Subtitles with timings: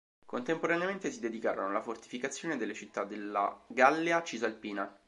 [0.25, 4.91] Contemporaneamente si dedicarono alla fortificazione delle città della Gallia cisalpina.